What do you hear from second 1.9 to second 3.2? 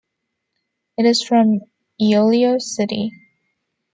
Iloilo City.